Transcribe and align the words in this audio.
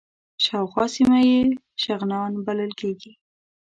شاوخوا 0.43 0.85
سیمه 0.95 1.19
یې 1.29 1.39
شغنان 1.83 2.31
بلل 2.45 2.71
کېږي. 2.81 3.11